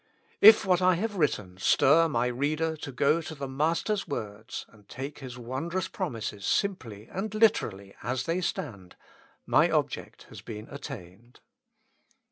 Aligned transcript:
If 0.39 0.65
what 0.65 0.81
I 0.81 0.95
have 0.95 1.15
written 1.17 1.59
stir 1.59 2.09
my 2.09 2.25
reader 2.25 2.75
to 2.75 2.91
go 2.91 3.21
to 3.21 3.35
the 3.35 3.47
Mas 3.47 3.83
ter's 3.83 4.07
words, 4.07 4.65
and 4.69 4.89
take 4.89 5.19
His 5.19 5.37
wondrous 5.37 5.87
promises 5.87 6.43
simply 6.43 7.07
and 7.07 7.31
literally 7.35 7.93
as 8.01 8.23
they 8.23 8.41
stand, 8.41 8.95
my 9.45 9.69
object 9.69 10.23
has 10.29 10.41
been 10.41 10.67
at 10.69 10.81
tained. 10.81 11.35